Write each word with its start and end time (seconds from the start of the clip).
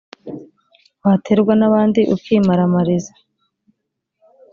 waterwa 1.05 1.53
n’abandi 1.59 2.01
ukimaramariza. 2.15 3.13